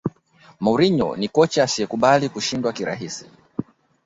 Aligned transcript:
mourinho 0.63 1.09
ni 1.19 1.27
kocha 1.33 1.63
asiyekubali 1.67 2.25
kushindwa 2.33 2.73
kirahisi 2.77 3.25